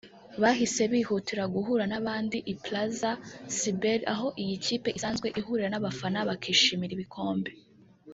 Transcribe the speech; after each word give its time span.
bahise 0.41 0.83
bihutira 0.93 1.43
guhura 1.53 1.83
n’abandi 1.91 2.37
i 2.53 2.55
Plaza 2.63 3.11
Cibeles 3.57 4.07
aho 4.13 4.27
iyi 4.41 4.55
kipe 4.65 4.89
isanzwe 4.97 5.27
ihurira 5.39 5.69
n’abafana 5.71 6.19
bakishimira 6.29 6.93
ibikombe 6.97 7.51